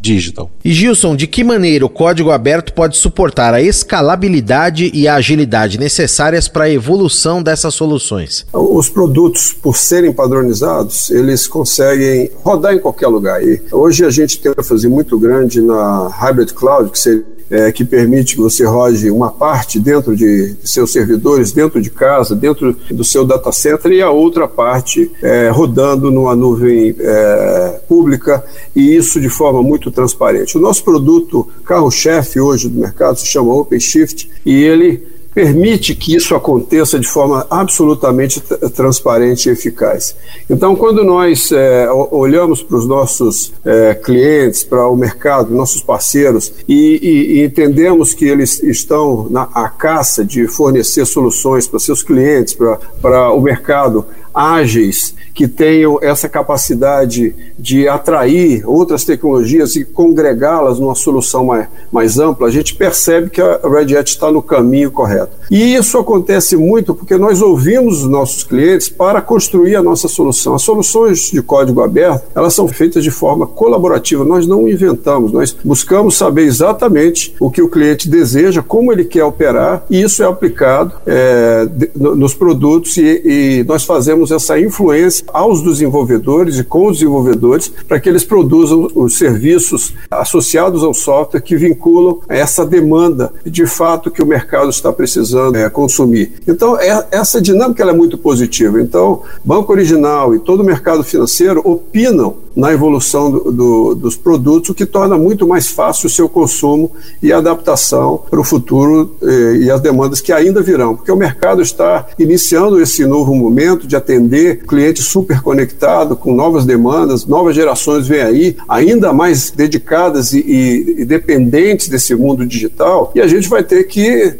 digital. 0.00 0.50
E 0.64 0.72
Gilson, 0.72 1.16
de 1.16 1.26
que 1.26 1.42
maneira 1.42 1.84
o 1.84 1.88
código 1.88 2.30
aberto 2.30 2.72
pode 2.72 2.96
suportar 2.96 3.54
a 3.54 3.62
escalabilidade 3.62 4.90
e 4.92 5.08
a 5.08 5.14
agilidade 5.14 5.78
necessárias 5.78 6.48
para 6.48 6.64
a 6.64 6.70
evolução 6.70 7.42
dessas 7.42 7.74
soluções? 7.74 8.46
Os 8.52 8.88
produtos, 8.88 9.52
por 9.52 9.76
serem 9.76 10.12
padronizados, 10.12 11.10
eles 11.10 11.46
conseguem 11.46 12.30
rodar 12.42 12.74
em 12.74 12.78
qualquer 12.78 13.08
lugar. 13.08 13.42
E 13.42 13.62
hoje 13.72 14.04
a 14.04 14.10
gente 14.10 14.38
tem 14.38 14.52
uma 14.52 14.62
ênfase 14.62 14.88
muito 14.88 15.18
grande 15.18 15.60
na 15.60 16.08
hybrid 16.08 16.52
cloud, 16.52 16.90
que 16.90 16.98
seria 16.98 17.35
é, 17.50 17.70
que 17.72 17.84
permite 17.84 18.34
que 18.34 18.40
você 18.40 18.64
rode 18.64 19.10
uma 19.10 19.30
parte 19.30 19.78
dentro 19.78 20.16
de 20.16 20.56
seus 20.64 20.92
servidores, 20.92 21.52
dentro 21.52 21.80
de 21.80 21.90
casa, 21.90 22.34
dentro 22.34 22.76
do 22.90 23.04
seu 23.04 23.24
data 23.24 23.52
center, 23.52 23.92
e 23.92 24.02
a 24.02 24.10
outra 24.10 24.48
parte 24.48 25.10
é, 25.22 25.48
rodando 25.48 26.10
numa 26.10 26.34
nuvem 26.34 26.94
é, 26.98 27.80
pública, 27.88 28.44
e 28.74 28.96
isso 28.96 29.20
de 29.20 29.28
forma 29.28 29.62
muito 29.62 29.90
transparente. 29.90 30.56
O 30.56 30.60
nosso 30.60 30.84
produto 30.84 31.48
carro-chefe 31.64 32.40
hoje 32.40 32.68
do 32.68 32.80
mercado 32.80 33.18
se 33.18 33.26
chama 33.26 33.54
OpenShift, 33.54 34.28
e 34.44 34.62
ele 34.62 35.15
permite 35.36 35.94
que 35.94 36.16
isso 36.16 36.34
aconteça 36.34 36.98
de 36.98 37.06
forma 37.06 37.46
absolutamente 37.50 38.40
transparente 38.74 39.50
e 39.50 39.52
eficaz. 39.52 40.16
Então, 40.48 40.74
quando 40.74 41.04
nós 41.04 41.52
é, 41.52 41.86
olhamos 42.10 42.62
para 42.62 42.78
os 42.78 42.86
nossos 42.86 43.52
é, 43.62 43.94
clientes, 43.94 44.64
para 44.64 44.88
o 44.88 44.96
mercado, 44.96 45.54
nossos 45.54 45.82
parceiros, 45.82 46.50
e, 46.66 46.98
e, 47.02 47.40
e, 47.40 47.44
entendemos 47.44 48.14
que 48.14 48.24
eles 48.24 48.62
estão 48.62 49.28
na 49.28 49.44
caça 49.68 50.24
de 50.24 50.48
fornecer 50.48 51.04
soluções 51.04 51.68
para 51.68 51.80
seus 51.80 52.02
clientes, 52.02 52.56
para 53.02 53.30
o 53.30 53.42
mercado, 53.42 54.06
ágeis, 54.36 55.14
que 55.32 55.48
tenham 55.48 55.98
essa 56.02 56.28
capacidade 56.28 57.34
de 57.58 57.88
atrair 57.88 58.68
outras 58.68 59.02
tecnologias 59.02 59.74
e 59.76 59.84
congregá-las 59.84 60.78
numa 60.78 60.94
solução 60.94 61.46
mais, 61.46 61.68
mais 61.90 62.18
ampla, 62.18 62.46
a 62.46 62.50
gente 62.50 62.74
percebe 62.74 63.30
que 63.30 63.40
a 63.40 63.60
Red 63.64 63.96
Hat 63.96 64.10
está 64.10 64.30
no 64.30 64.42
caminho 64.42 64.90
correto. 64.90 65.32
E 65.50 65.74
isso 65.74 65.96
acontece 65.96 66.56
muito 66.56 66.94
porque 66.94 67.16
nós 67.16 67.40
ouvimos 67.40 68.02
os 68.02 68.10
nossos 68.10 68.44
clientes 68.44 68.90
para 68.90 69.22
construir 69.22 69.76
a 69.76 69.82
nossa 69.82 70.06
solução. 70.06 70.54
As 70.54 70.62
soluções 70.62 71.30
de 71.30 71.40
código 71.40 71.80
aberto, 71.80 72.24
elas 72.34 72.52
são 72.52 72.68
feitas 72.68 73.02
de 73.02 73.10
forma 73.10 73.46
colaborativa, 73.46 74.24
nós 74.24 74.46
não 74.46 74.68
inventamos, 74.68 75.32
nós 75.32 75.56
buscamos 75.64 76.16
saber 76.16 76.42
exatamente 76.42 77.34
o 77.40 77.50
que 77.50 77.62
o 77.62 77.68
cliente 77.68 78.08
deseja, 78.08 78.62
como 78.62 78.92
ele 78.92 79.04
quer 79.04 79.24
operar, 79.24 79.84
e 79.88 80.02
isso 80.02 80.22
é 80.22 80.26
aplicado 80.26 80.92
é, 81.06 81.66
nos 81.94 82.34
produtos 82.34 82.96
e, 82.96 83.22
e 83.24 83.64
nós 83.66 83.84
fazemos 83.84 84.25
essa 84.30 84.58
influência 84.58 85.24
aos 85.32 85.62
desenvolvedores 85.62 86.58
e 86.58 86.64
com 86.64 86.86
os 86.86 86.98
desenvolvedores 86.98 87.68
para 87.86 88.00
que 88.00 88.08
eles 88.08 88.24
produzam 88.24 88.90
os 88.94 89.18
serviços 89.18 89.94
associados 90.10 90.82
ao 90.82 90.94
software 90.94 91.40
que 91.40 91.56
vinculam 91.56 92.20
essa 92.28 92.64
demanda 92.64 93.32
de 93.44 93.66
fato 93.66 94.10
que 94.10 94.22
o 94.22 94.26
mercado 94.26 94.70
está 94.70 94.92
precisando 94.92 95.56
é, 95.56 95.68
consumir. 95.68 96.32
Então, 96.46 96.78
é, 96.78 97.06
essa 97.10 97.40
dinâmica 97.40 97.84
é 97.84 97.92
muito 97.92 98.18
positiva. 98.18 98.80
Então, 98.80 99.22
Banco 99.44 99.72
Original 99.72 100.34
e 100.34 100.38
todo 100.38 100.60
o 100.60 100.64
mercado 100.64 101.02
financeiro 101.04 101.60
opinam 101.64 102.45
na 102.56 102.72
evolução 102.72 103.30
do, 103.30 103.52
do, 103.52 103.94
dos 103.94 104.16
produtos, 104.16 104.70
o 104.70 104.74
que 104.74 104.86
torna 104.86 105.18
muito 105.18 105.46
mais 105.46 105.68
fácil 105.68 106.06
o 106.06 106.10
seu 106.10 106.26
consumo 106.26 106.90
e 107.22 107.30
adaptação 107.30 108.22
para 108.30 108.40
o 108.40 108.44
futuro 108.44 109.14
eh, 109.22 109.56
e 109.60 109.70
as 109.70 109.80
demandas 109.80 110.22
que 110.22 110.32
ainda 110.32 110.62
virão, 110.62 110.96
porque 110.96 111.12
o 111.12 111.16
mercado 111.16 111.60
está 111.60 112.06
iniciando 112.18 112.80
esse 112.80 113.04
novo 113.04 113.34
momento 113.34 113.86
de 113.86 113.94
atender 113.94 114.64
clientes 114.66 115.04
super 115.04 115.42
conectado 115.42 116.16
com 116.16 116.34
novas 116.34 116.64
demandas, 116.64 117.26
novas 117.26 117.54
gerações 117.54 118.08
vêm 118.08 118.22
aí, 118.22 118.56
ainda 118.66 119.12
mais 119.12 119.50
dedicadas 119.50 120.32
e, 120.32 120.38
e, 120.38 121.02
e 121.02 121.04
dependentes 121.04 121.88
desse 121.88 122.14
mundo 122.14 122.46
digital, 122.46 123.12
e 123.14 123.20
a 123.20 123.26
gente 123.26 123.48
vai 123.48 123.62
ter 123.62 123.84
que 123.84 124.34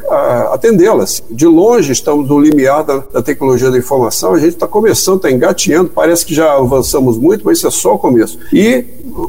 atendê-las. 0.50 1.22
De 1.30 1.46
longe 1.46 1.92
estamos 1.92 2.28
no 2.28 2.40
limiar 2.40 2.82
da, 2.82 2.98
da 3.12 3.22
tecnologia 3.22 3.70
da 3.70 3.76
informação, 3.76 4.32
a 4.32 4.38
gente 4.38 4.54
está 4.54 4.66
começando, 4.66 5.16
está 5.16 5.30
engateando, 5.30 5.90
parece 5.94 6.24
que 6.24 6.34
já 6.34 6.54
avançamos 6.54 7.18
muito, 7.18 7.44
mas 7.44 7.58
isso 7.58 7.66
é 7.66 7.70
só 7.70 7.94
o 7.94 7.98
começo. 8.06 8.38
E 8.52 8.84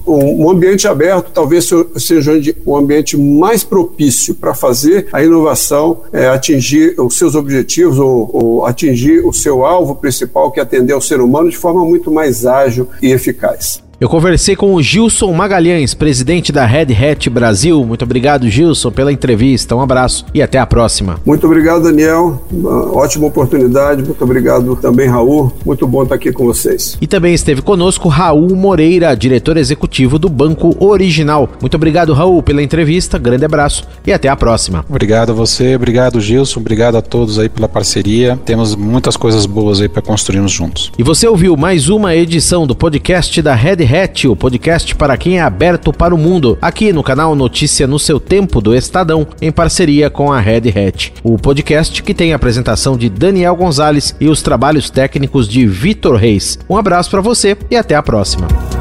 um 0.05 0.49
ambiente 0.49 0.87
aberto 0.87 1.31
talvez 1.33 1.69
seja 1.95 2.33
o 2.65 2.75
ambiente 2.75 3.17
mais 3.17 3.63
propício 3.63 4.35
para 4.35 4.53
fazer 4.53 5.07
a 5.11 5.23
inovação 5.23 6.01
é, 6.11 6.27
atingir 6.27 6.99
os 6.99 7.17
seus 7.17 7.35
objetivos 7.35 7.97
ou, 7.97 8.29
ou, 8.33 8.65
atingir 8.65 9.25
o 9.25 9.33
seu 9.33 9.65
alvo 9.65 9.95
principal, 9.95 10.51
que 10.51 10.59
é 10.59 10.63
atender 10.63 10.93
ao 10.93 11.01
ser 11.01 11.21
humano 11.21 11.49
de 11.49 11.57
forma 11.57 11.83
muito 11.85 12.11
mais 12.11 12.45
ágil 12.45 12.87
e 13.01 13.11
eficaz. 13.11 13.86
Eu 13.99 14.07
conversei 14.07 14.55
com 14.55 14.75
o 14.75 14.81
Gilson 14.81 15.33
Magalhães, 15.33 15.95
presidente 15.95 16.51
da 16.51 16.67
Red 16.67 16.93
Hat 16.93 17.31
Brasil. 17.31 17.83
Muito 17.83 18.03
obrigado, 18.03 18.47
Gilson, 18.47 18.91
pela 18.91 19.11
entrevista. 19.11 19.75
Um 19.75 19.81
abraço 19.81 20.23
e 20.35 20.39
até 20.39 20.59
a 20.59 20.67
próxima. 20.67 21.19
Muito 21.25 21.47
obrigado, 21.47 21.81
Daniel. 21.81 22.39
Uma 22.51 22.95
ótima 22.95 23.25
oportunidade. 23.25 24.03
Muito 24.03 24.23
obrigado 24.23 24.75
também, 24.75 25.07
Raul. 25.09 25.51
Muito 25.65 25.87
bom 25.87 26.03
estar 26.03 26.13
aqui 26.13 26.31
com 26.31 26.45
vocês. 26.45 26.95
E 27.01 27.07
também 27.07 27.33
esteve 27.33 27.63
conosco 27.63 28.07
Raul 28.07 28.55
Moreira, 28.55 29.15
diretor 29.15 29.57
executivo 29.57 30.19
do 30.19 30.29
Banco 30.29 30.75
Original. 30.79 31.49
Muito 31.59 31.73
obrigado, 31.73 32.13
Raul, 32.13 32.43
pela 32.43 32.61
entrevista. 32.61 33.17
Grande 33.17 33.45
abraço 33.45 33.83
e 34.05 34.13
até 34.13 34.29
a 34.29 34.35
próxima. 34.35 34.85
Obrigado 34.87 35.31
a 35.31 35.33
você, 35.33 35.75
obrigado, 35.75 36.21
Gilson. 36.21 36.59
Obrigado 36.59 36.97
a 36.97 37.01
todos 37.01 37.39
aí 37.39 37.49
pela 37.49 37.67
parceria. 37.67 38.37
Temos 38.45 38.75
muitas 38.75 39.17
coisas 39.17 39.47
boas 39.47 39.81
aí 39.81 39.89
para 39.89 40.03
construirmos 40.03 40.51
juntos. 40.51 40.91
E 40.99 41.01
você 41.01 41.27
ouviu 41.27 41.57
mais 41.57 41.89
uma 41.89 42.15
edição 42.15 42.67
do 42.67 42.75
podcast 42.75 43.41
da 43.41 43.55
Red 43.55 43.86
Hat, 43.87 44.27
o 44.27 44.35
podcast 44.35 44.93
para 44.95 45.17
quem 45.17 45.39
é 45.39 45.41
aberto 45.41 45.93
para 45.93 46.13
o 46.13 46.17
mundo, 46.17 46.57
aqui 46.61 46.91
no 46.91 47.01
canal 47.01 47.35
Notícia 47.35 47.87
no 47.87 47.97
seu 47.97 48.19
tempo 48.19 48.61
do 48.61 48.75
Estadão, 48.75 49.25
em 49.41 49.51
parceria 49.51 50.09
com 50.09 50.31
a 50.31 50.39
Red 50.39 50.69
Hat. 50.69 51.13
O 51.23 51.37
podcast 51.37 52.03
que 52.03 52.13
tem 52.13 52.33
a 52.33 52.35
apresentação 52.35 52.97
de 52.97 53.09
Daniel 53.09 53.55
Gonzalez 53.55 54.15
e 54.19 54.27
os 54.27 54.41
trabalhos 54.41 54.89
técnicos 54.89 55.47
de 55.47 55.65
Vitor 55.65 56.15
Reis. 56.15 56.59
Um 56.69 56.77
abraço 56.77 57.09
para 57.09 57.21
você 57.21 57.57
e 57.71 57.75
até 57.75 57.95
a 57.95 58.03
próxima. 58.03 58.76